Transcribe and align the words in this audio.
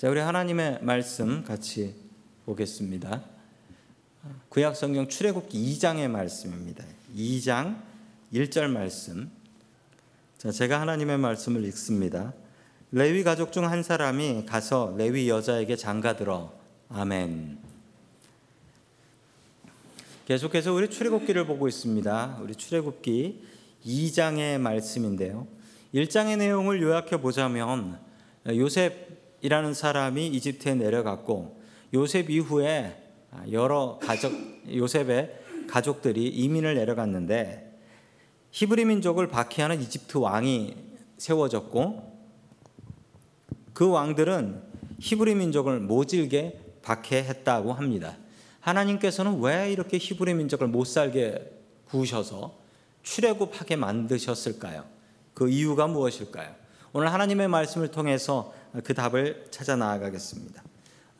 자, 0.00 0.08
우리 0.08 0.18
하나님의 0.18 0.78
말씀 0.80 1.44
같이 1.44 1.94
보겠습니다. 2.46 3.22
구약 4.48 4.74
성경 4.74 5.06
출애굽기 5.06 5.74
2장의 5.74 6.08
말씀입니다. 6.08 6.86
2장 7.14 7.82
1절 8.32 8.70
말씀. 8.70 9.30
자, 10.38 10.50
제가 10.50 10.80
하나님의 10.80 11.18
말씀을 11.18 11.66
읽습니다. 11.66 12.32
레위 12.92 13.22
가족 13.22 13.52
중 13.52 13.66
한 13.66 13.82
사람이 13.82 14.46
가서 14.46 14.94
레위 14.96 15.28
여자에게 15.28 15.76
장가들어 15.76 16.50
아멘. 16.88 17.58
계속해서 20.24 20.72
우리 20.72 20.88
출애굽기를 20.88 21.44
보고 21.44 21.68
있습니다. 21.68 22.38
우리 22.40 22.54
출애굽기 22.54 23.44
2장의 23.84 24.58
말씀인데요. 24.60 25.46
1장의 25.94 26.38
내용을 26.38 26.80
요약해 26.80 27.20
보자면 27.20 28.00
요셉 28.48 29.09
이라는 29.42 29.74
사람이 29.74 30.26
이집트에 30.28 30.74
내려갔고 30.74 31.60
요셉 31.94 32.30
이후에 32.30 32.96
여러 33.50 33.98
가족 34.02 34.32
요셉의 34.72 35.38
가족들이 35.68 36.28
이민을 36.28 36.74
내려갔는데 36.74 37.78
히브리 38.50 38.84
민족을 38.84 39.28
박해하는 39.28 39.80
이집트 39.80 40.18
왕이 40.18 40.74
세워졌고 41.16 42.10
그 43.72 43.88
왕들은 43.88 44.62
히브리 44.98 45.36
민족을 45.36 45.80
모질게 45.80 46.60
박해했다고 46.82 47.72
합니다. 47.72 48.16
하나님께서는 48.60 49.40
왜 49.40 49.72
이렇게 49.72 49.96
히브리 49.98 50.34
민족을 50.34 50.66
못 50.66 50.84
살게 50.84 51.58
구우셔서 51.86 52.58
출애굽하게 53.02 53.76
만드셨을까요? 53.76 54.84
그 55.32 55.48
이유가 55.48 55.86
무엇일까요? 55.86 56.59
오늘 56.92 57.12
하나님의 57.12 57.48
말씀을 57.48 57.88
통해서 57.88 58.52
그 58.84 58.94
답을 58.94 59.46
찾아 59.50 59.76
나아가겠습니다. 59.76 60.62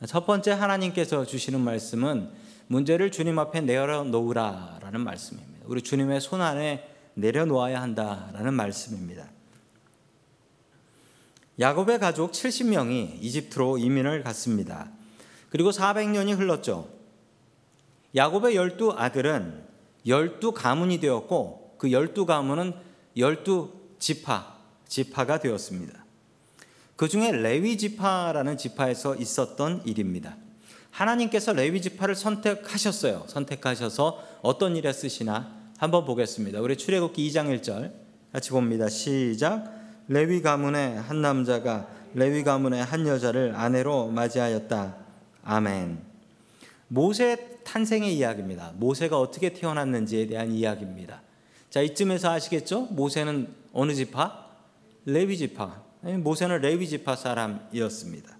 첫 0.05 0.25
번째 0.25 0.51
하나님께서 0.51 1.25
주시는 1.25 1.61
말씀은 1.61 2.29
문제를 2.67 3.11
주님 3.11 3.39
앞에 3.39 3.61
내려놓으라라는 3.61 5.01
말씀입니다. 5.01 5.65
우리 5.65 5.81
주님의 5.81 6.19
손 6.19 6.41
안에 6.41 6.89
내려놓아야 7.13 7.81
한다라는 7.81 8.53
말씀입니다. 8.53 9.29
야곱의 11.59 11.99
가족 11.99 12.31
70명이 12.31 13.21
이집트로 13.21 13.77
이민을 13.77 14.23
갔습니다. 14.23 14.89
그리고 15.49 15.69
400년이 15.69 16.37
흘렀죠. 16.37 16.89
야곱의 18.15 18.55
열두 18.55 18.93
아들은 18.97 19.63
열두 20.07 20.53
가문이 20.53 20.99
되었고 20.99 21.75
그 21.77 21.91
열두 21.91 22.25
가문은 22.25 22.73
열두 23.15 23.73
지파, 23.99 24.60
지파가 24.91 25.39
되었습니다. 25.39 26.03
그 26.97 27.07
중에 27.07 27.31
레위 27.31 27.77
지파라는 27.77 28.57
지파에서 28.57 29.15
있었던 29.15 29.83
일입니다. 29.85 30.35
하나님께서 30.91 31.53
레위 31.53 31.81
지파를 31.81 32.13
선택하셨어요. 32.13 33.23
선택하셔서 33.27 34.21
어떤 34.41 34.75
일에 34.75 34.91
쓰시나 34.91 35.49
한번 35.77 36.03
보겠습니다. 36.03 36.59
우리 36.59 36.75
출애굽기 36.75 37.27
2장 37.29 37.57
1절 37.61 37.93
같이 38.33 38.49
봅니다. 38.49 38.89
시작. 38.89 39.73
레위 40.09 40.41
가문의 40.41 40.99
한 40.99 41.21
남자가 41.21 41.87
레위 42.13 42.43
가문의 42.43 42.83
한 42.83 43.07
여자를 43.07 43.55
아내로 43.55 44.09
맞이하였다. 44.09 44.97
아멘. 45.45 45.99
모세 46.89 47.59
탄생의 47.63 48.13
이야기입니다. 48.17 48.73
모세가 48.75 49.17
어떻게 49.17 49.53
태어났는지에 49.53 50.27
대한 50.27 50.51
이야기입니다. 50.51 51.21
자, 51.69 51.79
이쯤에서 51.79 52.29
아시겠죠? 52.29 52.87
모세는 52.91 53.47
어느 53.71 53.93
지파? 53.93 54.50
레위 55.05 55.37
지파. 55.37 55.83
모세는 56.01 56.61
레위 56.61 56.87
지파 56.87 57.15
사람이었습니다. 57.15 58.37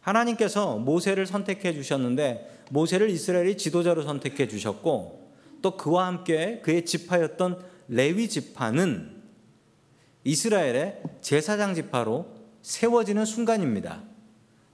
하나님께서 0.00 0.76
모세를 0.78 1.26
선택해 1.26 1.72
주셨는데 1.72 2.64
모세를 2.70 3.10
이스라엘의 3.10 3.56
지도자로 3.56 4.02
선택해 4.02 4.48
주셨고 4.48 5.32
또 5.62 5.76
그와 5.76 6.06
함께 6.06 6.60
그의 6.62 6.84
지파였던 6.84 7.64
레위 7.88 8.28
지파는 8.28 9.22
이스라엘의 10.24 11.02
제사장 11.20 11.74
지파로 11.74 12.26
세워지는 12.62 13.24
순간입니다. 13.24 14.02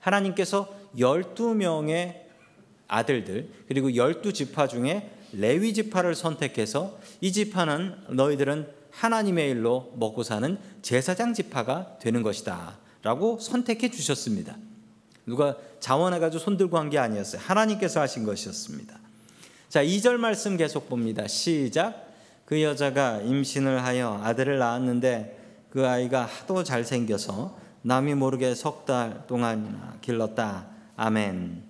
하나님께서 0.00 0.74
12명의 0.96 2.22
아들들 2.88 3.50
그리고 3.68 3.88
12지파 3.88 4.68
중에 4.68 5.10
레위 5.32 5.74
지파를 5.74 6.14
선택해서 6.14 6.98
이 7.20 7.30
지파는 7.30 7.94
너희들은 8.10 8.79
하나님의 8.92 9.50
일로 9.50 9.92
먹고 9.96 10.22
사는 10.22 10.58
제사장 10.82 11.34
지파가 11.34 11.98
되는 12.00 12.22
것이다. 12.22 12.78
라고 13.02 13.38
선택해 13.38 13.90
주셨습니다. 13.90 14.56
누가 15.26 15.56
자원해가지고 15.80 16.42
손들고 16.42 16.76
한 16.78 16.90
게 16.90 16.98
아니었어요. 16.98 17.40
하나님께서 17.42 18.00
하신 18.00 18.24
것이었습니다. 18.24 18.98
자, 19.68 19.84
2절 19.84 20.16
말씀 20.16 20.56
계속 20.56 20.88
봅니다. 20.88 21.26
시작. 21.28 22.08
그 22.44 22.60
여자가 22.62 23.20
임신을 23.22 23.84
하여 23.84 24.20
아들을 24.24 24.58
낳았는데 24.58 25.38
그 25.70 25.86
아이가 25.86 26.24
하도 26.26 26.64
잘생겨서 26.64 27.56
남이 27.82 28.14
모르게 28.14 28.54
석 28.54 28.84
달 28.84 29.24
동안이나 29.28 29.96
길렀다. 30.00 30.66
아멘. 30.96 31.62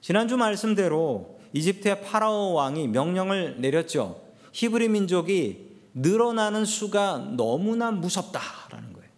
지난주 0.00 0.36
말씀대로 0.36 1.40
이집트의 1.52 2.02
파라오 2.02 2.52
왕이 2.52 2.88
명령을 2.88 3.60
내렸죠. 3.60 4.20
히브리 4.52 4.88
민족이 4.88 5.65
늘어나는 5.96 6.66
수가 6.66 7.32
너무나 7.36 7.90
무섭다라는 7.90 8.92
거예요. 8.92 9.08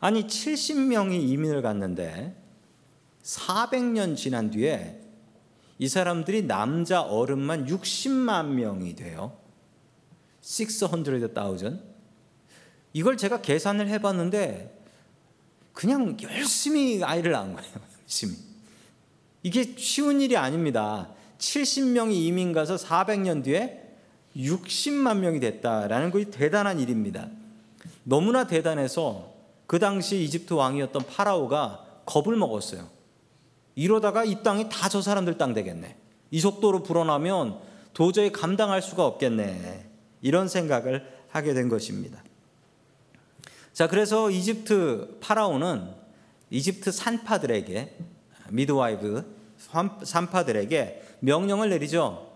아니 0.00 0.26
70명이 0.26 1.28
이민을 1.30 1.62
갔는데 1.62 2.36
400년 3.22 4.16
지난 4.16 4.50
뒤에 4.50 5.00
이 5.78 5.88
사람들이 5.88 6.42
남자 6.46 7.00
어른만 7.00 7.66
60만 7.66 8.48
명이 8.48 8.94
돼요. 8.96 9.38
600,000. 10.42 11.80
이걸 12.92 13.16
제가 13.16 13.40
계산을 13.40 13.88
해봤는데 13.88 14.78
그냥 15.72 16.18
열심히 16.20 17.02
아이를 17.02 17.32
낳은 17.32 17.54
거예요. 17.54 17.72
열심히. 18.02 18.36
이게 19.42 19.74
쉬운 19.78 20.20
일이 20.20 20.36
아닙니다. 20.36 21.14
70명이 21.38 22.12
이민 22.12 22.52
가서 22.52 22.76
400년 22.76 23.42
뒤에 23.42 23.81
60만 24.36 25.18
명이 25.18 25.40
됐다라는 25.40 26.10
것이 26.10 26.26
대단한 26.30 26.80
일입니다. 26.80 27.28
너무나 28.04 28.46
대단해서 28.46 29.32
그 29.66 29.78
당시 29.78 30.22
이집트 30.22 30.54
왕이었던 30.54 31.06
파라오가 31.06 31.84
겁을 32.04 32.36
먹었어요. 32.36 32.88
이러다가 33.74 34.24
이 34.24 34.42
땅이 34.42 34.68
다 34.68 34.88
저 34.88 35.00
사람들 35.00 35.38
땅 35.38 35.54
되겠네. 35.54 35.96
이 36.30 36.40
속도로 36.40 36.82
불어나면 36.82 37.58
도저히 37.94 38.32
감당할 38.32 38.82
수가 38.82 39.06
없겠네. 39.06 39.86
이런 40.22 40.48
생각을 40.48 41.06
하게 41.28 41.54
된 41.54 41.68
것입니다. 41.68 42.22
자, 43.72 43.88
그래서 43.88 44.30
이집트 44.30 45.18
파라오는 45.20 45.88
이집트 46.50 46.92
산파들에게 46.92 47.96
미드와이브 48.50 49.24
산파들에게 50.04 51.16
명령을 51.20 51.70
내리죠. 51.70 52.31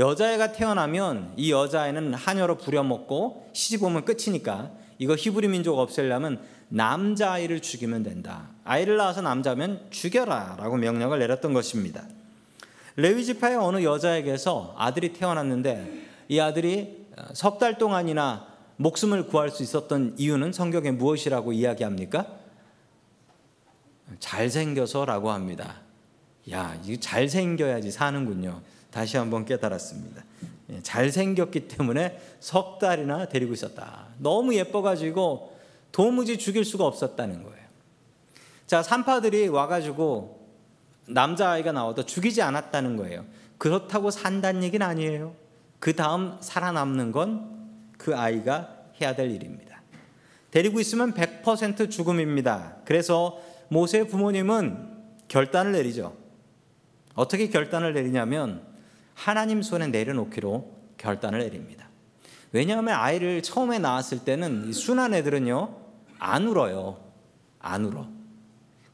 여자애가 0.00 0.52
태어나면 0.52 1.34
이 1.36 1.52
여자애는 1.52 2.14
하녀로 2.14 2.56
부려먹고 2.56 3.50
시집 3.52 3.82
오면 3.82 4.06
끝이니까 4.06 4.70
이거 4.98 5.14
히브리 5.14 5.48
민족 5.48 5.78
없애려면 5.78 6.40
남자아이를 6.68 7.60
죽이면 7.60 8.02
된다. 8.02 8.48
아이를 8.64 8.96
낳아서 8.96 9.20
남자면 9.20 9.86
죽여라 9.90 10.56
라고 10.58 10.76
명령을 10.76 11.18
내렸던 11.18 11.52
것입니다. 11.52 12.02
레위 12.96 13.24
지파의 13.24 13.56
어느 13.56 13.82
여자에게서 13.82 14.74
아들이 14.78 15.12
태어났는데 15.12 16.06
이 16.28 16.40
아들이 16.40 17.06
석 17.34 17.58
달 17.58 17.76
동안이나 17.76 18.46
목숨을 18.76 19.26
구할 19.26 19.50
수 19.50 19.62
있었던 19.62 20.14
이유는 20.16 20.52
성경에 20.54 20.90
무엇이라고 20.90 21.52
이야기합니까? 21.52 22.26
잘생겨서라고 24.18 25.30
합니다. 25.30 25.80
야, 26.50 26.78
이 26.84 26.98
잘생겨야지 26.98 27.90
사는군요. 27.90 28.62
다시 28.90 29.16
한번 29.16 29.44
깨달았습니다. 29.44 30.24
예, 30.70 30.80
잘생겼기 30.82 31.68
때문에 31.68 32.20
석 32.40 32.78
달이나 32.78 33.28
데리고 33.28 33.52
있었다. 33.52 34.06
너무 34.18 34.54
예뻐가지고 34.54 35.58
도무지 35.92 36.38
죽일 36.38 36.64
수가 36.64 36.84
없었다는 36.86 37.42
거예요. 37.42 37.60
자, 38.66 38.82
산파들이 38.82 39.48
와가지고 39.48 40.48
남자아이가 41.08 41.72
나와도 41.72 42.04
죽이지 42.04 42.42
않았다는 42.42 42.96
거예요. 42.96 43.24
그렇다고 43.58 44.10
산다는 44.10 44.62
얘기는 44.62 44.84
아니에요. 44.86 45.34
그 45.78 45.94
다음 45.96 46.36
살아남는 46.40 47.12
건 47.12 47.60
그 48.00 48.16
아이가 48.16 48.76
해야 49.00 49.14
될 49.14 49.30
일입니다. 49.30 49.82
데리고 50.50 50.80
있으면 50.80 51.12
100% 51.12 51.90
죽음입니다. 51.90 52.78
그래서 52.86 53.38
모세 53.68 54.04
부모님은 54.04 54.88
결단을 55.28 55.72
내리죠. 55.72 56.16
어떻게 57.14 57.48
결단을 57.50 57.92
내리냐면 57.92 58.62
하나님 59.24 59.60
손에 59.60 59.88
내려놓기로 59.88 60.70
결단을 60.96 61.40
내립니다. 61.40 61.88
왜냐하면 62.52 62.94
아이를 62.94 63.42
처음에 63.42 63.78
낳았을 63.78 64.20
때는 64.20 64.72
순한 64.72 65.12
애들은요 65.12 65.76
안 66.18 66.46
울어요. 66.46 66.96
안 67.58 67.84
울어. 67.84 68.08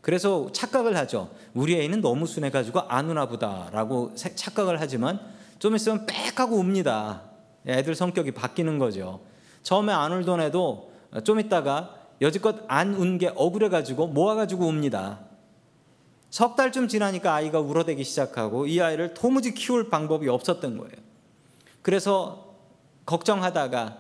그래서 0.01 0.51
착각을 0.53 0.97
하죠. 0.97 1.31
우리 1.55 1.81
애는 1.81 2.01
너무 2.01 2.27
순해가지고 2.27 2.81
안 2.89 3.09
우나 3.09 3.27
보다라고 3.29 4.15
착각을 4.17 4.81
하지만 4.81 5.21
좀 5.61 5.77
있으면 5.77 6.07
빽하고 6.07 6.59
웁니다. 6.59 7.23
애들 7.67 7.95
성격이 7.95 8.33
바뀌는 8.33 8.81
거죠. 8.81 9.21
처음에 9.63 9.93
안 9.93 10.13
울던 10.13 10.41
애도 10.41 10.93
좀 11.23 11.39
있다가 11.39 11.95
여지껏 12.21 12.65
안 12.67 12.95
운 12.95 13.19
게 13.19 13.31
억울해가지고 13.35 14.09
모아가지고 14.09 14.67
웁니다. 14.67 15.21
석 16.37 16.55
달쯤 16.55 16.89
지나니까 16.89 17.35
아이가 17.35 17.61
울어대기 17.61 18.05
시작하고 18.05 18.67
이 18.67 18.79
아이를 18.79 19.15
도무지 19.15 19.55
키울 19.55 19.89
방법이 19.89 20.29
없었던 20.29 20.77
거예요. 20.77 20.93
그래서 21.81 22.59
걱정하다가 23.07 23.97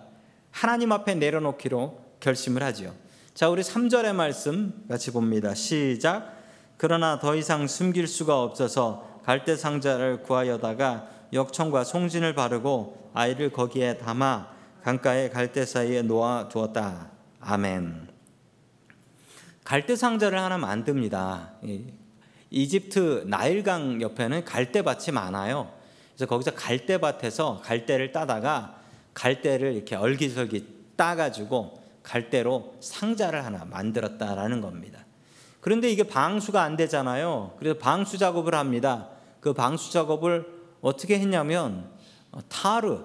하나님 0.51 0.93
앞에 0.93 1.15
내려놓기로 1.15 1.99
결심을 2.21 2.63
하지요. 2.63 2.93
자, 3.33 3.49
우리 3.49 3.63
3절의 3.63 4.15
말씀 4.15 4.85
같이 4.87 5.13
봅니다. 5.13 5.55
시작. 5.55 6.37
그러나 6.77 7.19
더 7.19 7.35
이상 7.35 7.67
숨길 7.67 8.07
수가 8.07 8.43
없어서 8.43 9.23
갈대 9.25 9.57
상자를 9.57 10.23
구하여다가 10.23 11.09
역청과 11.33 11.85
송진을 11.85 12.35
바르고 12.35 13.13
아이를 13.15 13.51
거기에 13.51 13.97
담아 13.97 14.49
강가의 14.83 15.31
갈대 15.31 15.65
사이에 15.65 16.03
놓아 16.03 16.51
두었다. 16.51 17.13
아멘. 17.41 18.09
갈대 19.65 19.97
상자를 19.97 20.39
하나 20.39 20.59
만듭니다. 20.59 21.55
이집트 22.51 23.25
나일강 23.27 24.01
옆에는 24.01 24.45
갈대밭이 24.45 25.13
많아요. 25.13 25.73
그래서 26.15 26.27
거기서 26.27 26.53
갈대밭에서 26.53 27.63
갈대를 27.65 28.13
따다가 28.13 28.81
갈대를 29.15 29.75
이렇게 29.75 29.97
얼기설기 29.97 30.67
따가지고 30.97 31.83
갈대로 32.03 32.75
상자를 32.81 33.45
하나 33.45 33.65
만들었다라는 33.65 34.61
겁니다. 34.61 35.05
그런데 35.61 35.91
이게 35.91 36.05
방수가 36.05 36.63
안 36.63 36.77
되잖아요. 36.77 37.57
그래서 37.59 37.77
방수 37.79 38.19
작업을 38.19 38.55
합니다. 38.55 39.09
그 39.41 39.53
방수 39.53 39.93
작업을 39.93 40.47
어떻게 40.81 41.19
했냐면 41.19 41.91
어, 42.31 42.39
타르, 42.49 43.01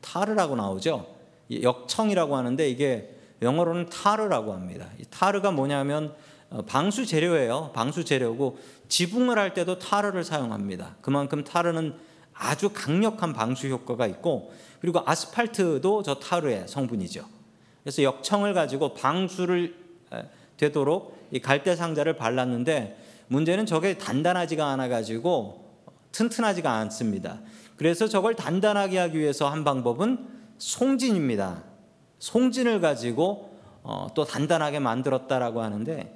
타르라고 0.00 0.56
나오죠. 0.56 1.14
역청이라고 1.62 2.36
하는데 2.36 2.68
이게 2.68 3.14
영어로는 3.40 3.88
타르라고 3.90 4.52
합니다. 4.52 4.88
타르가 5.10 5.52
뭐냐면 5.52 6.06
어, 6.06 6.14
방수 6.66 7.06
재료예요. 7.06 7.72
방수 7.74 8.04
재료고 8.04 8.58
지붕을 8.88 9.38
할 9.38 9.54
때도 9.54 9.78
타르를 9.78 10.24
사용합니다. 10.24 10.96
그만큼 11.00 11.44
타르는 11.44 11.94
아주 12.32 12.70
강력한 12.72 13.32
방수 13.32 13.68
효과가 13.68 14.06
있고 14.06 14.52
그리고 14.80 15.02
아스팔트도 15.04 16.02
저 16.02 16.14
타르의 16.16 16.68
성분이죠. 16.68 17.24
그래서 17.82 18.02
역청을 18.02 18.54
가지고 18.54 18.94
방수를 18.94 19.74
되도록 20.56 21.16
이 21.30 21.40
갈대 21.40 21.74
상자를 21.74 22.16
발랐는데 22.16 22.98
문제는 23.28 23.66
저게 23.66 23.98
단단하지가 23.98 24.66
않아 24.66 24.88
가지고 24.88 25.64
튼튼하지가 26.12 26.72
않습니다. 26.72 27.40
그래서 27.76 28.08
저걸 28.08 28.36
단단하게 28.36 28.98
하기 28.98 29.18
위해서 29.18 29.48
한 29.48 29.64
방법은 29.64 30.26
송진입니다. 30.58 31.62
송진을 32.18 32.80
가지고 32.80 33.56
어, 33.82 34.08
또 34.14 34.24
단단하게 34.24 34.78
만들었다라고 34.78 35.60
하는데 35.60 36.15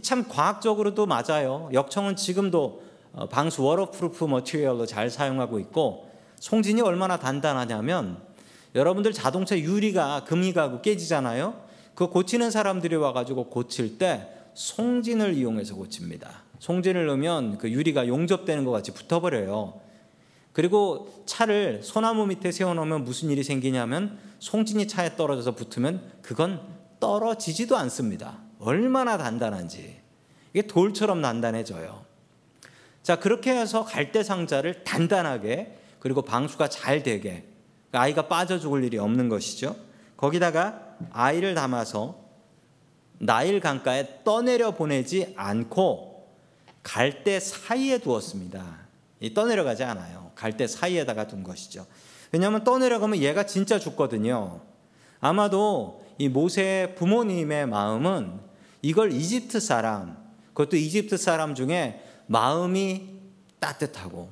참 0.00 0.28
과학적으로도 0.28 1.06
맞아요. 1.06 1.68
역청은 1.72 2.16
지금도 2.16 2.82
어, 3.12 3.26
방수 3.28 3.62
waterproof 3.64 4.24
material로 4.24 4.86
잘 4.86 5.10
사용하고 5.10 5.58
있고 5.60 6.10
송진이 6.40 6.82
얼마나 6.82 7.18
단단하냐면 7.18 8.20
여러분들 8.74 9.12
자동차 9.12 9.58
유리가 9.58 10.24
금이 10.24 10.52
가고 10.52 10.82
깨지잖아요. 10.82 11.54
그 11.94 12.08
고치는 12.08 12.50
사람들이 12.50 12.96
와가지고 12.96 13.44
고칠 13.44 13.98
때 13.98 14.28
송진을 14.54 15.34
이용해서 15.34 15.74
고칩니다. 15.74 16.30
송진을 16.58 17.06
넣으면 17.06 17.58
그 17.58 17.70
유리가 17.70 18.06
용접되는 18.06 18.64
것 18.64 18.70
같이 18.70 18.92
붙어버려요. 18.92 19.80
그리고 20.52 21.22
차를 21.26 21.80
소나무 21.82 22.26
밑에 22.26 22.50
세워놓으면 22.50 23.04
무슨 23.04 23.30
일이 23.30 23.42
생기냐면 23.42 24.18
송진이 24.40 24.88
차에 24.88 25.16
떨어져서 25.16 25.54
붙으면 25.54 26.02
그건 26.22 26.60
떨어지지도 27.00 27.76
않습니다. 27.76 28.38
얼마나 28.60 29.18
단단한지. 29.18 30.00
이게 30.52 30.66
돌처럼 30.66 31.22
단단해져요. 31.22 32.04
자, 33.02 33.16
그렇게 33.16 33.54
해서 33.54 33.84
갈대 33.84 34.22
상자를 34.22 34.84
단단하게 34.84 35.78
그리고 36.00 36.22
방수가 36.22 36.68
잘 36.68 37.02
되게 37.02 37.44
아이가 37.92 38.28
빠져 38.28 38.58
죽을 38.58 38.84
일이 38.84 38.98
없는 38.98 39.28
것이죠. 39.28 39.76
거기다가 40.16 40.96
아이를 41.12 41.54
담아서 41.54 42.18
나일 43.18 43.60
강가에 43.60 44.22
떠내려 44.24 44.72
보내지 44.72 45.34
않고 45.36 46.28
갈대 46.82 47.40
사이에 47.40 47.98
두었습니다. 47.98 48.88
떠내려가지 49.34 49.84
않아요. 49.84 50.30
갈대 50.34 50.66
사이에다가 50.66 51.26
둔 51.26 51.42
것이죠. 51.42 51.86
왜냐하면 52.30 52.62
떠내려가면 52.62 53.18
얘가 53.18 53.46
진짜 53.46 53.78
죽거든요. 53.78 54.60
아마도 55.20 56.04
이 56.18 56.28
모세의 56.28 56.94
부모님의 56.94 57.66
마음은 57.66 58.47
이걸 58.82 59.12
이집트 59.12 59.60
사람, 59.60 60.16
그것도 60.48 60.76
이집트 60.76 61.16
사람 61.16 61.54
중에 61.54 62.02
마음이 62.26 63.08
따뜻하고 63.58 64.30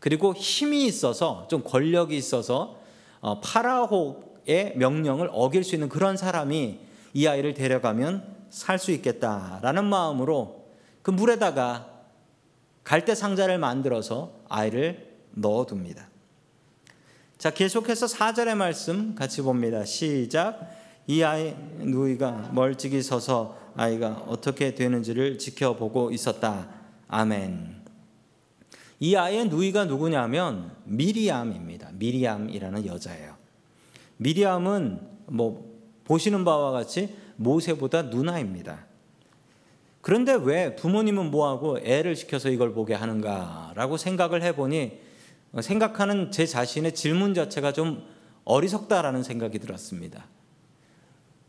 그리고 0.00 0.34
힘이 0.34 0.86
있어서 0.86 1.46
좀 1.48 1.62
권력이 1.64 2.16
있어서 2.16 2.78
어, 3.20 3.40
파라호의 3.40 4.74
명령을 4.76 5.30
어길 5.32 5.64
수 5.64 5.74
있는 5.74 5.88
그런 5.88 6.16
사람이 6.16 6.78
이 7.14 7.26
아이를 7.26 7.54
데려가면 7.54 8.36
살 8.50 8.78
수 8.78 8.92
있겠다라는 8.92 9.84
마음으로 9.84 10.64
그 11.02 11.10
물에다가 11.10 11.88
갈대 12.84 13.14
상자를 13.14 13.58
만들어서 13.58 14.32
아이를 14.48 15.16
넣어둡니다. 15.32 16.08
자, 17.36 17.50
계속해서 17.50 18.06
4절의 18.06 18.56
말씀 18.56 19.14
같이 19.14 19.42
봅니다. 19.42 19.84
시작. 19.84 20.77
이 21.08 21.22
아이 21.22 21.54
누이가 21.78 22.50
멀찍이 22.52 23.02
서서 23.02 23.56
아이가 23.74 24.24
어떻게 24.28 24.74
되는지를 24.74 25.38
지켜보고 25.38 26.10
있었다. 26.12 26.68
아멘. 27.08 27.82
이 29.00 29.16
아이의 29.16 29.48
누이가 29.48 29.86
누구냐면 29.86 30.70
미리암입니다. 30.84 31.92
미리암이라는 31.94 32.84
여자예요. 32.84 33.36
미리암은 34.18 35.00
뭐 35.28 35.78
보시는 36.04 36.44
바와 36.44 36.72
같이 36.72 37.16
모세보다 37.36 38.02
누나입니다. 38.02 38.84
그런데 40.02 40.34
왜 40.34 40.76
부모님은 40.76 41.30
뭐하고 41.30 41.78
애를 41.78 42.16
시켜서 42.16 42.50
이걸 42.50 42.74
보게 42.74 42.92
하는가라고 42.92 43.96
생각을 43.96 44.42
해보니 44.42 44.98
생각하는 45.58 46.30
제 46.32 46.44
자신의 46.44 46.94
질문 46.94 47.32
자체가 47.32 47.72
좀 47.72 48.04
어리석다라는 48.44 49.22
생각이 49.22 49.58
들었습니다. 49.58 50.26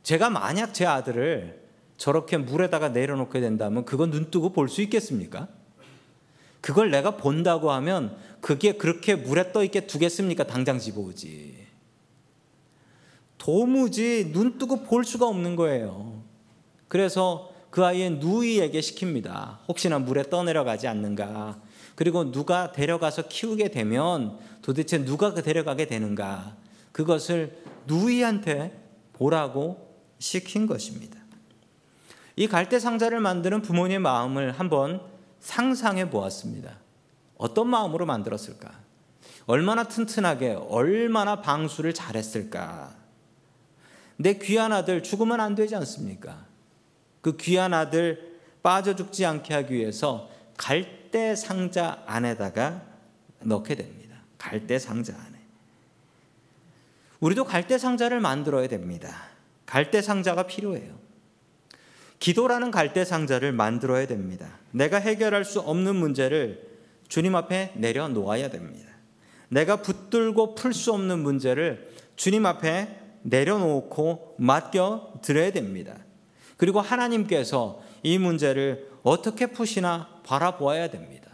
제가 0.03 0.29
만약 0.29 0.73
제 0.73 0.85
아들을 0.85 1.61
저렇게 1.97 2.37
물에다가 2.37 2.89
내려놓게 2.89 3.39
된다면 3.41 3.85
그건 3.85 4.11
눈 4.11 4.31
뜨고 4.31 4.51
볼 4.51 4.69
수 4.69 4.81
있겠습니까? 4.81 5.47
그걸 6.61 6.91
내가 6.91 7.17
본다고 7.17 7.71
하면 7.71 8.17
그게 8.41 8.73
그렇게 8.73 9.15
물에 9.15 9.51
떠 9.51 9.63
있게 9.63 9.87
두겠습니까? 9.87 10.45
당장 10.45 10.79
집어오지. 10.79 11.67
도무지 13.37 14.31
눈 14.33 14.57
뜨고 14.57 14.83
볼 14.83 15.05
수가 15.05 15.27
없는 15.27 15.55
거예요. 15.55 16.21
그래서 16.87 17.51
그 17.69 17.85
아이의 17.85 18.11
누이에게 18.11 18.79
시킵니다. 18.79 19.59
혹시나 19.67 19.99
물에 19.99 20.23
떠내려가지 20.23 20.87
않는가. 20.87 21.61
그리고 21.95 22.31
누가 22.31 22.71
데려가서 22.71 23.27
키우게 23.27 23.69
되면 23.71 24.37
도대체 24.61 25.03
누가 25.03 25.33
그 25.33 25.43
데려가게 25.43 25.85
되는가. 25.85 26.55
그것을 26.91 27.57
누이한테 27.87 28.77
보라고 29.13 29.88
시킨 30.19 30.67
것입니다. 30.67 31.17
이 32.35 32.47
갈대 32.47 32.79
상자를 32.79 33.19
만드는 33.19 33.61
부모님의 33.61 33.99
마음을 33.99 34.51
한번 34.51 35.01
상상해 35.39 36.09
보았습니다. 36.09 36.77
어떤 37.37 37.67
마음으로 37.67 38.05
만들었을까? 38.05 38.71
얼마나 39.45 39.85
튼튼하게, 39.85 40.59
얼마나 40.69 41.41
방수를 41.41 41.93
잘했을까? 41.93 42.95
내 44.17 44.33
귀한 44.37 44.71
아들 44.73 45.01
죽으면 45.01 45.39
안 45.39 45.55
되지 45.55 45.75
않습니까? 45.75 46.45
그 47.21 47.37
귀한 47.37 47.73
아들 47.73 48.39
빠져 48.61 48.95
죽지 48.95 49.25
않게 49.25 49.53
하기 49.53 49.73
위해서 49.73 50.29
갈대 50.57 51.35
상자 51.35 52.03
안에다가 52.05 52.83
넣게 53.41 53.75
됩니다. 53.75 54.17
갈대 54.37 54.77
상자 54.77 55.15
안에. 55.15 55.39
우리도 57.21 57.45
갈대 57.45 57.77
상자를 57.77 58.19
만들어야 58.19 58.67
됩니다. 58.67 59.29
갈대 59.69 60.01
상자가 60.01 60.47
필요해요. 60.47 60.97
기도라는 62.17 62.71
갈대 62.71 63.05
상자를 63.05 63.51
만들어야 63.51 64.07
됩니다. 64.07 64.57
내가 64.71 64.97
해결할 64.97 65.45
수 65.45 65.59
없는 65.59 65.95
문제를 65.95 66.67
주님 67.07 67.35
앞에 67.35 67.73
내려놓아야 67.75 68.49
됩니다. 68.49 68.89
내가 69.47 69.83
붙들고 69.83 70.55
풀 70.55 70.73
수 70.73 70.91
없는 70.91 71.19
문제를 71.19 71.87
주님 72.15 72.47
앞에 72.47 72.97
내려놓고 73.21 74.37
맡겨 74.39 75.19
드려야 75.21 75.51
됩니다. 75.51 75.95
그리고 76.57 76.81
하나님께서 76.81 77.83
이 78.01 78.17
문제를 78.17 78.89
어떻게 79.03 79.45
푸시나 79.45 80.09
바라보아야 80.23 80.89
됩니다. 80.89 81.29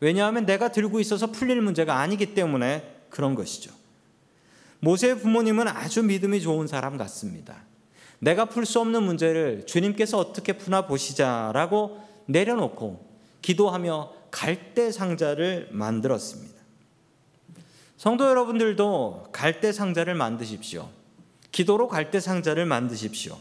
왜냐하면 0.00 0.44
내가 0.44 0.70
들고 0.72 1.00
있어서 1.00 1.28
풀릴 1.28 1.62
문제가 1.62 2.00
아니기 2.00 2.34
때문에 2.34 2.96
그런 3.08 3.34
것이죠. 3.34 3.72
모세의 4.80 5.20
부모님은 5.20 5.68
아주 5.68 6.02
믿음이 6.02 6.42
좋은 6.42 6.66
사람 6.66 6.98
같습니다. 6.98 7.66
내가 8.20 8.46
풀 8.46 8.66
수 8.66 8.80
없는 8.80 9.02
문제를 9.02 9.64
주님께서 9.66 10.18
어떻게 10.18 10.52
푸나 10.54 10.86
보시자라고 10.86 12.02
내려놓고 12.26 13.06
기도하며 13.42 14.12
갈대 14.30 14.90
상자를 14.90 15.68
만들었습니다. 15.70 16.58
성도 17.96 18.28
여러분들도 18.28 19.28
갈대 19.32 19.72
상자를 19.72 20.14
만드십시오. 20.14 20.88
기도로 21.50 21.88
갈대 21.88 22.20
상자를 22.20 22.66
만드십시오. 22.66 23.36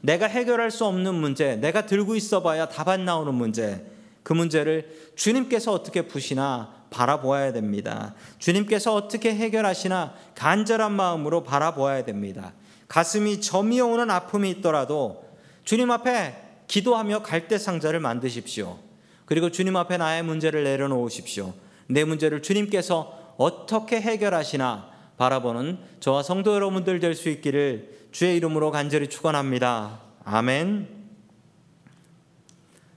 내가 0.00 0.26
해결할 0.26 0.70
수 0.70 0.84
없는 0.84 1.14
문제, 1.14 1.56
내가 1.56 1.86
들고 1.86 2.16
있어 2.16 2.42
봐야 2.42 2.68
답안 2.68 3.04
나오는 3.04 3.32
문제, 3.34 3.84
그 4.22 4.32
문제를 4.32 5.12
주님께서 5.16 5.72
어떻게 5.72 6.02
푸시나 6.02 6.82
바라보아야 6.90 7.52
됩니다. 7.52 8.14
주님께서 8.38 8.94
어떻게 8.94 9.34
해결하시나 9.34 10.14
간절한 10.34 10.92
마음으로 10.92 11.42
바라보아야 11.42 12.04
됩니다. 12.04 12.52
가슴이 12.92 13.40
점이 13.40 13.80
오는 13.80 14.10
아픔이 14.10 14.50
있더라도 14.50 15.24
주님 15.64 15.90
앞에 15.90 16.36
기도하며 16.66 17.22
갈대 17.22 17.56
상자를 17.56 18.00
만드십시오. 18.00 18.78
그리고 19.24 19.50
주님 19.50 19.76
앞에 19.76 19.96
나의 19.96 20.22
문제를 20.22 20.62
내려놓으십시오. 20.64 21.54
내 21.86 22.04
문제를 22.04 22.42
주님께서 22.42 23.34
어떻게 23.38 23.98
해결하시나 23.98 24.90
바라보는 25.16 25.78
저와 26.00 26.22
성도 26.22 26.54
여러분들 26.54 27.00
될 27.00 27.14
수 27.14 27.30
있기를 27.30 28.08
주의 28.12 28.36
이름으로 28.36 28.70
간절히 28.70 29.08
축원합니다. 29.08 30.00
아멘. 30.26 30.86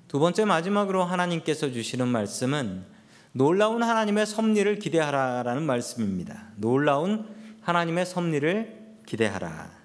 두 0.10 0.20
번째 0.20 0.44
마지막으로 0.44 1.06
하나님께서 1.06 1.72
주시는 1.72 2.10
말씀은 2.10 2.84
놀라운 3.32 3.82
하나님의 3.82 4.26
섭리를 4.26 4.78
기대하라라는 4.80 5.64
말씀입니다. 5.64 6.50
놀라운 6.58 7.34
하나님의 7.62 8.06
섭리를 8.06 8.98
기대하라. 9.06 9.85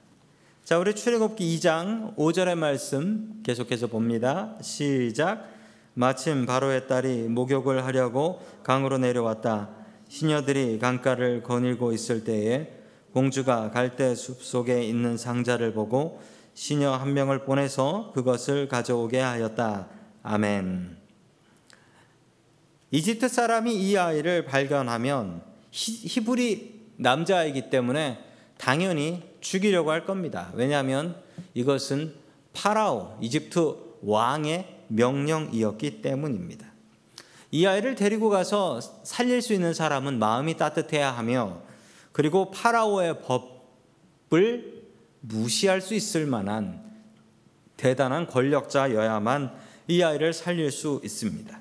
자, 0.70 0.78
우리 0.78 0.94
출애굽기 0.94 1.58
2장 1.58 2.14
5절의 2.14 2.54
말씀 2.54 3.42
계속해서 3.42 3.88
봅니다. 3.88 4.56
시작. 4.62 5.44
마침 5.94 6.46
바로의 6.46 6.86
딸이 6.86 7.22
목욕을 7.26 7.84
하려고 7.84 8.40
강으로 8.62 8.98
내려왔다. 8.98 9.70
시녀들이 10.08 10.78
강가를 10.78 11.42
거닐고 11.42 11.92
있을 11.92 12.22
때에 12.22 12.70
공주가 13.12 13.72
갈대 13.72 14.14
숲 14.14 14.44
속에 14.44 14.84
있는 14.84 15.16
상자를 15.16 15.72
보고 15.72 16.22
시녀 16.54 16.92
한 16.92 17.14
명을 17.14 17.42
보내서 17.42 18.12
그것을 18.14 18.68
가져오게 18.68 19.18
하였다. 19.18 19.88
아멘. 20.22 20.96
이집트 22.92 23.26
사람이 23.26 23.74
이 23.74 23.96
아이를 23.96 24.44
발견하면 24.44 25.42
히브리 25.72 26.92
남자이기 26.98 27.70
때문에 27.70 28.20
당연히 28.56 29.29
죽이려고 29.40 29.90
할 29.90 30.04
겁니다. 30.04 30.50
왜냐하면 30.54 31.16
이것은 31.54 32.14
파라오, 32.52 33.18
이집트 33.20 33.76
왕의 34.02 34.84
명령이었기 34.88 36.02
때문입니다. 36.02 36.66
이 37.52 37.66
아이를 37.66 37.94
데리고 37.94 38.28
가서 38.28 38.80
살릴 38.80 39.42
수 39.42 39.52
있는 39.52 39.74
사람은 39.74 40.18
마음이 40.18 40.56
따뜻해야 40.56 41.10
하며 41.10 41.62
그리고 42.12 42.50
파라오의 42.50 43.22
법을 44.30 44.82
무시할 45.20 45.80
수 45.80 45.94
있을 45.94 46.26
만한 46.26 46.82
대단한 47.76 48.26
권력자여야만 48.26 49.52
이 49.88 50.02
아이를 50.02 50.32
살릴 50.32 50.70
수 50.70 51.00
있습니다. 51.02 51.58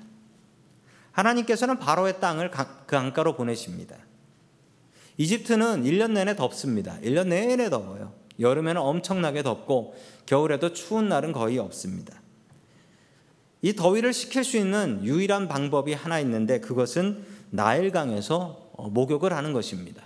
하나님께서는 1.12 1.78
바로의 1.78 2.20
땅을 2.20 2.50
그 2.86 2.96
안가로 2.96 3.34
보내십니다. 3.36 3.96
이집트는 5.18 5.84
1년 5.84 6.12
내내 6.12 6.36
덥습니다. 6.36 6.98
1년 7.02 7.28
내내 7.28 7.70
더워요. 7.70 8.12
여름에는 8.38 8.80
엄청나게 8.80 9.42
덥고 9.42 9.94
겨울에도 10.26 10.72
추운 10.72 11.08
날은 11.08 11.32
거의 11.32 11.58
없습니다. 11.58 12.20
이 13.62 13.74
더위를 13.74 14.12
식힐 14.12 14.42
수 14.44 14.56
있는 14.56 15.00
유일한 15.04 15.46
방법이 15.46 15.92
하나 15.92 16.18
있는데 16.20 16.60
그것은 16.60 17.24
나일강에서 17.50 18.70
어, 18.72 18.88
목욕을 18.88 19.32
하는 19.32 19.52
것입니다. 19.52 20.02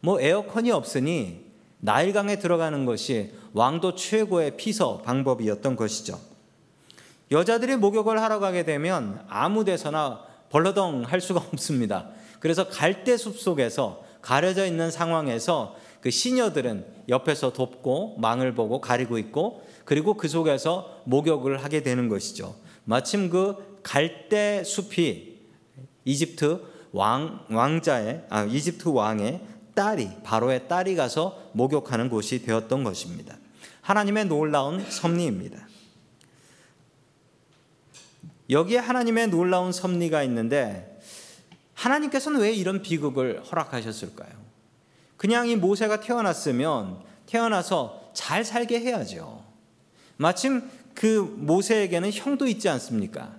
뭐 0.00 0.20
에어컨이 0.20 0.70
없으니 0.70 1.46
나일강에 1.80 2.38
들어가는 2.38 2.84
것이 2.84 3.32
왕도 3.54 3.94
최고의 3.94 4.56
피서 4.56 4.98
방법이었던 5.02 5.76
것이죠. 5.76 6.20
여자들이 7.30 7.76
목욕을 7.76 8.20
하러 8.20 8.40
가게 8.40 8.64
되면 8.64 9.24
아무 9.28 9.64
데서나 9.64 10.24
벌러덩 10.50 11.02
할 11.04 11.20
수가 11.20 11.40
없습니다. 11.52 12.10
그래서 12.40 12.68
갈대숲 12.68 13.38
속에서 13.38 14.04
가려져 14.20 14.66
있는 14.66 14.90
상황에서 14.90 15.76
그 16.00 16.10
시녀들은 16.10 16.86
옆에서 17.08 17.52
돕고 17.52 18.16
망을 18.18 18.54
보고 18.54 18.80
가리고 18.80 19.18
있고 19.18 19.62
그리고 19.84 20.14
그 20.14 20.28
속에서 20.28 21.00
목욕을 21.04 21.64
하게 21.64 21.82
되는 21.82 22.08
것이죠. 22.08 22.54
마침 22.84 23.30
그 23.30 23.78
갈대 23.82 24.62
숲이 24.64 25.38
이집트 26.04 26.60
왕 26.92 27.44
왕자의 27.50 28.26
아 28.28 28.44
이집트 28.44 28.88
왕의 28.88 29.40
딸이 29.74 30.10
바로의 30.24 30.68
딸이 30.68 30.96
가서 30.96 31.50
목욕하는 31.52 32.08
곳이 32.08 32.42
되었던 32.42 32.84
것입니다. 32.84 33.36
하나님의 33.82 34.26
놀라운 34.26 34.84
섭리입니다. 34.90 35.66
여기에 38.50 38.78
하나님의 38.78 39.28
놀라운 39.28 39.72
섭리가 39.72 40.22
있는데 40.24 40.97
하나님께서는 41.78 42.40
왜 42.40 42.52
이런 42.52 42.82
비극을 42.82 43.44
허락하셨을까요? 43.44 44.30
그냥 45.16 45.48
이 45.48 45.54
모세가 45.54 46.00
태어났으면 46.00 46.98
태어나서 47.26 48.10
잘 48.14 48.44
살게 48.44 48.80
해야죠. 48.80 49.44
마침 50.16 50.68
그 50.94 51.36
모세에게는 51.38 52.10
형도 52.12 52.48
있지 52.48 52.68
않습니까? 52.68 53.32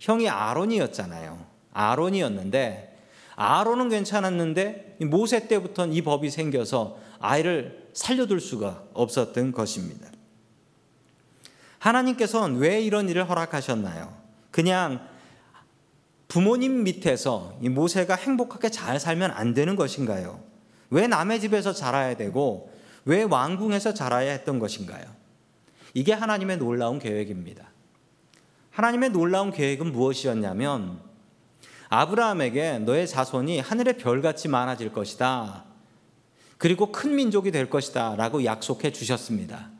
형이 0.00 0.28
아론이었잖아요. 0.28 1.46
아론이었는데 1.72 2.98
아론은 3.36 3.88
괜찮았는데 3.88 4.98
모세 5.02 5.46
때부터는 5.46 5.94
이 5.94 6.02
법이 6.02 6.28
생겨서 6.30 6.98
아이를 7.20 7.88
살려둘 7.92 8.40
수가 8.40 8.82
없었던 8.94 9.52
것입니다. 9.52 10.08
하나님께서는 11.78 12.58
왜 12.58 12.80
이런 12.80 13.08
일을 13.08 13.28
허락하셨나요? 13.28 14.12
그냥 14.50 15.08
부모님 16.30 16.84
밑에서 16.84 17.58
이 17.60 17.68
모세가 17.68 18.14
행복하게 18.14 18.70
잘 18.70 19.00
살면 19.00 19.32
안 19.32 19.52
되는 19.52 19.74
것인가요? 19.74 20.40
왜 20.88 21.08
남의 21.08 21.40
집에서 21.40 21.72
자라야 21.72 22.16
되고 22.16 22.72
왜 23.04 23.24
왕궁에서 23.24 23.94
자라야 23.94 24.30
했던 24.30 24.60
것인가요? 24.60 25.04
이게 25.92 26.12
하나님의 26.12 26.58
놀라운 26.58 27.00
계획입니다. 27.00 27.68
하나님의 28.70 29.10
놀라운 29.10 29.50
계획은 29.50 29.90
무엇이었냐면 29.90 31.00
아브라함에게 31.88 32.78
너의 32.78 33.08
자손이 33.08 33.58
하늘의 33.58 33.98
별같이 33.98 34.46
많아질 34.46 34.92
것이다. 34.92 35.64
그리고 36.58 36.92
큰 36.92 37.16
민족이 37.16 37.50
될 37.50 37.68
것이다. 37.68 38.14
라고 38.14 38.44
약속해 38.44 38.92
주셨습니다. 38.92 39.70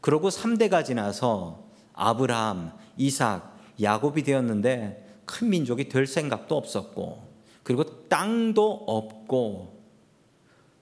그러고 0.00 0.28
3대가 0.28 0.84
지나서 0.84 1.64
아브라함, 1.94 2.70
이삭, 2.98 3.58
야곱이 3.82 4.22
되었는데 4.22 5.07
큰 5.28 5.50
민족이 5.50 5.88
될 5.88 6.06
생각도 6.06 6.56
없었고 6.56 7.22
그리고 7.62 8.08
땅도 8.08 8.84
없고 8.86 9.78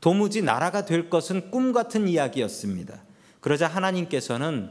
도무지 0.00 0.40
나라가 0.40 0.84
될 0.84 1.10
것은 1.10 1.50
꿈 1.50 1.72
같은 1.72 2.06
이야기였습니다. 2.06 3.02
그러자 3.40 3.66
하나님께서는 3.66 4.70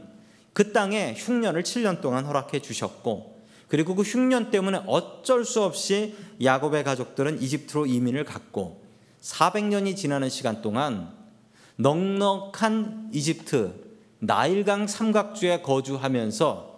그 0.54 0.72
땅에 0.72 1.14
흉년을 1.16 1.62
7년 1.62 2.00
동안 2.00 2.24
허락해 2.24 2.60
주셨고 2.60 3.36
그리고 3.68 3.94
그 3.94 4.02
흉년 4.02 4.50
때문에 4.50 4.82
어쩔 4.86 5.44
수 5.44 5.62
없이 5.62 6.16
야곱의 6.42 6.84
가족들은 6.84 7.42
이집트로 7.42 7.86
이민을 7.86 8.24
갔고 8.24 8.82
400년이 9.20 9.96
지나는 9.96 10.30
시간 10.30 10.62
동안 10.62 11.12
넉넉한 11.76 13.10
이집트 13.12 13.74
나일강 14.20 14.86
삼각주에 14.86 15.60
거주하면서 15.60 16.76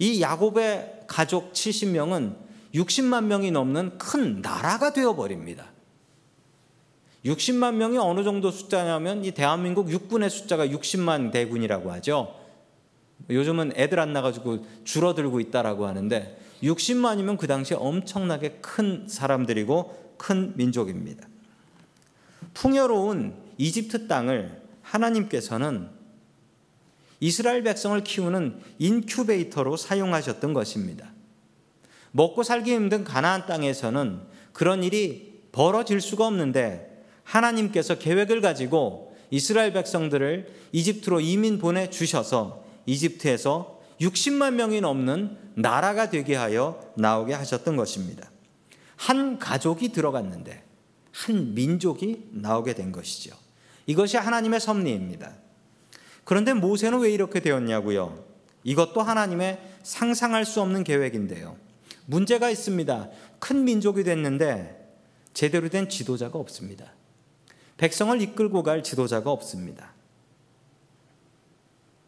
이 0.00 0.20
야곱의 0.20 0.93
가족 1.06 1.52
70명은 1.52 2.36
60만 2.74 3.24
명이 3.24 3.50
넘는 3.50 3.98
큰 3.98 4.42
나라가 4.42 4.92
되어 4.92 5.14
버립니다. 5.14 5.66
60만 7.24 7.74
명이 7.74 7.98
어느 7.98 8.22
정도 8.22 8.50
숫자냐면 8.50 9.24
이 9.24 9.30
대한민국 9.30 9.90
육군의 9.90 10.28
숫자가 10.28 10.66
60만 10.66 11.32
대군이라고 11.32 11.90
하죠. 11.92 12.34
요즘은 13.30 13.72
애들 13.76 13.98
안 13.98 14.12
나가지고 14.12 14.66
줄어들고 14.84 15.40
있다라고 15.40 15.86
하는데 15.86 16.38
60만이면 16.62 17.38
그 17.38 17.46
당시에 17.46 17.76
엄청나게 17.78 18.58
큰 18.60 19.06
사람들이고 19.08 20.16
큰 20.18 20.52
민족입니다. 20.56 21.26
풍요로운 22.52 23.34
이집트 23.58 24.06
땅을 24.06 24.62
하나님께서는 24.82 25.88
이스라엘 27.20 27.62
백성을 27.62 28.02
키우는 28.02 28.60
인큐베이터로 28.78 29.76
사용하셨던 29.76 30.52
것입니다. 30.52 31.12
먹고 32.12 32.42
살기 32.42 32.72
힘든 32.72 33.04
가나안 33.04 33.46
땅에서는 33.46 34.20
그런 34.52 34.84
일이 34.84 35.40
벌어질 35.52 36.00
수가 36.00 36.26
없는데 36.26 37.04
하나님께서 37.24 37.96
계획을 37.96 38.40
가지고 38.40 39.16
이스라엘 39.30 39.72
백성들을 39.72 40.48
이집트로 40.72 41.20
이민 41.20 41.58
보내 41.58 41.90
주셔서 41.90 42.64
이집트에서 42.86 43.80
60만 44.00 44.54
명이 44.54 44.80
넘는 44.80 45.36
나라가 45.54 46.10
되게 46.10 46.34
하여 46.34 46.80
나오게 46.96 47.32
하셨던 47.32 47.76
것입니다. 47.76 48.30
한 48.96 49.38
가족이 49.38 49.90
들어갔는데 49.90 50.62
한 51.12 51.54
민족이 51.54 52.28
나오게 52.32 52.74
된 52.74 52.92
것이죠. 52.92 53.36
이것이 53.86 54.16
하나님의 54.16 54.60
섭리입니다. 54.60 55.32
그런데 56.24 56.52
모세는 56.54 57.00
왜 57.00 57.10
이렇게 57.10 57.40
되었냐고요? 57.40 58.24
이것도 58.64 59.02
하나님의 59.02 59.60
상상할 59.82 60.44
수 60.44 60.60
없는 60.60 60.84
계획인데요. 60.84 61.56
문제가 62.06 62.50
있습니다. 62.50 63.10
큰 63.38 63.64
민족이 63.64 64.04
됐는데 64.04 64.84
제대로 65.34 65.68
된 65.68 65.88
지도자가 65.88 66.38
없습니다. 66.38 66.92
백성을 67.76 68.20
이끌고 68.20 68.62
갈 68.62 68.82
지도자가 68.82 69.30
없습니다. 69.30 69.92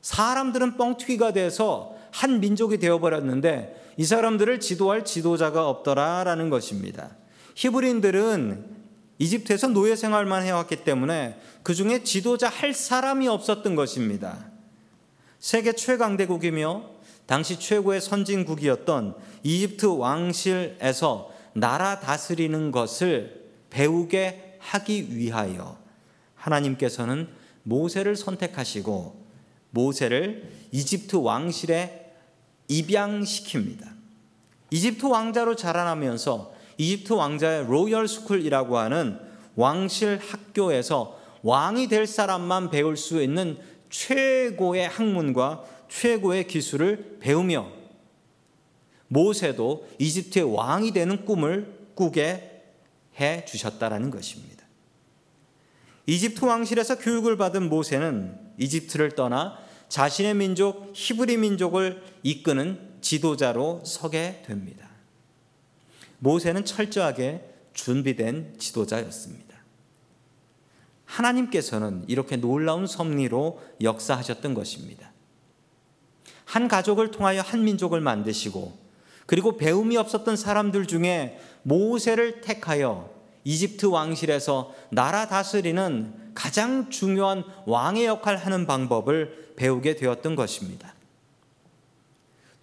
사람들은 0.01 0.77
뻥튀기가 0.77 1.33
돼서 1.33 1.97
한 2.13 2.41
민족이 2.41 2.79
되어버렸는데 2.79 3.95
이 3.97 4.05
사람들을 4.05 4.61
지도할 4.61 5.05
지도자가 5.05 5.69
없더라라는 5.69 6.49
것입니다. 6.49 7.17
히브리인들은 7.57 8.76
이집트에서 9.19 9.69
노예 9.69 9.97
생활만 9.97 10.45
해왔기 10.45 10.85
때문에 10.85 11.41
그 11.63 11.75
중에 11.75 12.03
지도자 12.03 12.49
할 12.49 12.75
사람이 12.75 13.29
없었던 13.29 13.75
것입니다. 13.75 14.51
세계 15.39 15.73
최강대국이며 15.73 16.97
당시 17.27 17.59
최고의 17.59 18.01
선진국이었던 18.01 19.15
이집트 19.43 19.87
왕실에서 19.87 21.33
나라 21.55 22.01
다스리는 22.01 22.71
것을 22.71 23.47
배우게 23.71 24.59
하기 24.59 25.17
위하여 25.17 25.79
하나님께서는 26.35 27.29
모세를 27.63 28.17
선택하시고 28.17 29.27
모세를 29.71 30.53
이집트 30.73 31.17
왕실에 31.17 32.13
입양시킵니다. 32.69 33.95
이집트 34.71 35.07
왕자로 35.07 35.57
자라나면서 35.57 36.56
이집트 36.79 37.13
왕자의 37.13 37.67
royal 37.67 38.09
school이라고 38.09 38.79
하는 38.79 39.19
왕실 39.55 40.19
학교에서 40.19 41.19
왕이 41.43 41.89
될 41.89 42.07
사람만 42.07 42.71
배울 42.71 42.97
수 42.97 43.23
있는 43.23 43.59
최고의 43.89 44.89
학문과 44.89 45.65
최고의 45.89 46.47
기술을 46.47 47.19
배우며 47.21 47.71
모세도 49.09 49.89
이집트의 49.99 50.55
왕이 50.55 50.93
되는 50.93 51.25
꿈을 51.25 51.91
꾸게 51.95 52.63
해 53.21 53.45
주셨다라는 53.45 54.11
것입니다. 54.11 54.67
이집트 56.07 56.45
왕실에서 56.45 56.99
교육을 56.99 57.37
받은 57.37 57.69
모세는 57.69 58.39
이집트를 58.59 59.15
떠나 59.15 59.59
자신의 59.89 60.35
민족 60.35 60.93
히브리 60.95 61.37
민족을 61.37 62.03
이끄는 62.23 62.97
지도자로 63.01 63.83
서게 63.85 64.43
됩니다. 64.47 64.86
모세는 66.27 66.65
철저하게 66.65 67.41
준비된 67.73 68.57
지도자였습니다. 68.59 69.55
하나님께서는 71.05 72.05
이렇게 72.09 72.37
놀라운 72.37 72.89
섭리로 72.89 73.63
역사하셨던 73.81 74.55
것입니다. 74.55 75.13
한 76.45 76.67
가족을 76.67 77.13
통하여 77.13 77.43
한 77.43 77.63
민족을 77.63 78.01
만드시고 78.01 78.77
그리고 79.27 79.57
배움이 79.57 79.97
없었던 79.97 80.37
사람들 80.37 80.87
중에 80.87 81.39
모세를 81.63 82.41
택하여 82.41 83.09
이집트 83.45 83.87
왕실에서 83.87 84.75
나라 84.91 85.29
다스리는 85.29 86.33
가장 86.35 86.91
중요한 86.91 87.45
왕의 87.67 88.07
역할 88.07 88.37
하는 88.37 88.67
방법을 88.67 89.53
배우게 89.55 89.95
되었던 89.95 90.35
것입니다. 90.35 90.96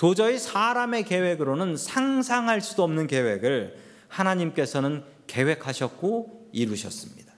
도저히 0.04 0.38
사람의 0.38 1.06
계획으로는 1.06 1.78
상상할 1.78 2.60
수도 2.60 2.84
없는 2.84 3.08
계획을 3.08 3.78
하나님께서는 4.10 5.02
계획하셨고 5.28 6.50
이루셨습니다. 6.52 7.32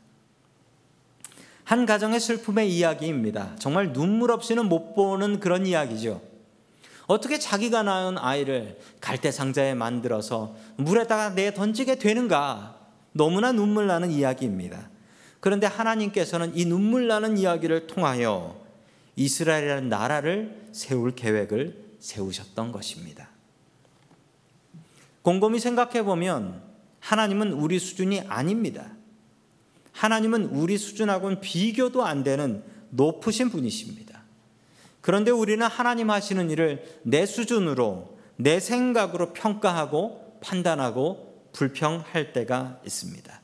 한 1.64 1.86
가정의 1.86 2.20
슬픔의 2.20 2.76
이야기입니다. 2.76 3.56
정말 3.60 3.94
눈물 3.94 4.32
없이는 4.32 4.66
못 4.66 4.96
보는 4.96 5.40
그런 5.40 5.68
이야기죠. 5.68 6.24
어떻게 7.06 7.38
자기가 7.38 7.84
낳은 7.84 8.18
아이를 8.18 8.80
갈대 9.00 9.30
상자에 9.30 9.76
만들어서 9.76 10.56
물에다가 10.78 11.36
내 11.36 11.54
던지게 11.54 12.00
되는가? 12.00 12.80
너무나 13.12 13.52
눈물 13.52 13.86
나는 13.86 14.10
이야기입니다. 14.10 14.90
그런데 15.40 15.68
하나님께서는 15.68 16.58
이 16.58 16.66
눈물 16.66 17.06
나는 17.06 17.38
이야기를 17.38 17.86
통하여 17.86 18.60
이스라엘이라는 19.18 19.88
나라를 19.88 20.70
세울 20.72 21.12
계획을 21.12 21.85
세우셨던 22.06 22.72
것입니다. 22.72 23.30
곰곰이 25.24 25.60
생각해 25.60 26.04
보면 26.04 26.62
하나님은 27.00 27.54
우리 27.54 27.80
수준이 27.80 28.22
아닙니다. 28.22 28.92
하나님은 29.92 30.46
우리 30.46 30.78
수준하고는 30.78 31.42
비교도 31.42 32.06
안 32.06 32.24
되는 32.24 32.64
높으신 32.92 33.50
분이십니다. 33.50 34.24
그런데 35.02 35.32
우리는 35.32 35.66
하나님 35.66 36.10
하시는 36.10 36.50
일을 36.50 37.02
내 37.04 37.26
수준으로, 37.26 38.18
내 38.38 38.60
생각으로 38.60 39.34
평가하고 39.34 40.40
판단하고 40.42 41.50
불평할 41.54 42.34
때가 42.34 42.82
있습니다. 42.86 43.42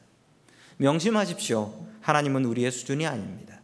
명심하십시오. 0.77 1.87
하나님은 2.01 2.45
우리의 2.45 2.71
수준이 2.71 3.07
아닙니다. 3.07 3.61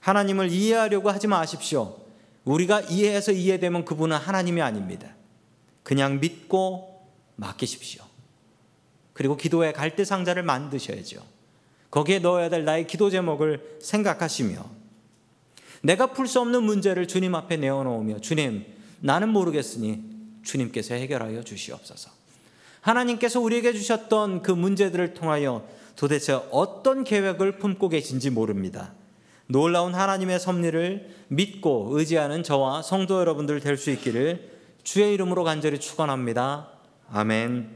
하나님을 0.00 0.50
이해하려고 0.50 1.10
하지 1.10 1.26
마십시오. 1.26 2.01
우리가 2.44 2.80
이해해서 2.82 3.32
이해되면 3.32 3.84
그분은 3.84 4.16
하나님이 4.16 4.62
아닙니다. 4.62 5.14
그냥 5.82 6.20
믿고 6.20 7.06
맡기십시오. 7.36 8.02
그리고 9.12 9.36
기도의 9.36 9.72
갈대 9.72 10.04
상자를 10.04 10.42
만드셔야죠. 10.42 11.22
거기에 11.90 12.20
넣어야 12.20 12.48
될 12.48 12.64
나의 12.64 12.86
기도 12.86 13.10
제목을 13.10 13.78
생각하시며 13.82 14.64
내가 15.82 16.12
풀 16.12 16.26
수 16.26 16.40
없는 16.40 16.62
문제를 16.62 17.06
주님 17.08 17.34
앞에 17.34 17.56
내어놓으며 17.56 18.20
주님 18.20 18.64
나는 19.00 19.28
모르겠으니 19.28 20.02
주님께서 20.42 20.94
해결하여 20.94 21.42
주시옵소서. 21.42 22.10
하나님께서 22.80 23.40
우리에게 23.40 23.72
주셨던 23.72 24.42
그 24.42 24.50
문제들을 24.50 25.14
통하여 25.14 25.66
도대체 25.96 26.32
어떤 26.50 27.04
계획을 27.04 27.58
품고 27.58 27.88
계신지 27.90 28.30
모릅니다. 28.30 28.92
놀라운 29.52 29.94
하나님의 29.94 30.40
섭리를 30.40 31.08
믿고 31.28 31.88
의지하는 31.92 32.42
저와 32.42 32.80
성도 32.82 33.20
여러분들 33.20 33.60
될 33.60 33.76
수 33.76 33.90
있기를 33.90 34.50
주의 34.82 35.12
이름으로 35.14 35.44
간절히 35.44 35.78
축원합니다. 35.78 36.68
아멘. 37.12 37.70